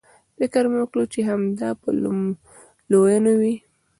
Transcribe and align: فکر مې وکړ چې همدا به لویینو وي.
فکر 0.37 0.63
مې 0.71 0.77
وکړ 0.81 0.99
چې 1.13 1.19
همدا 1.29 1.69
به 1.79 1.89
لویینو 2.91 3.33
وي. 3.41 3.55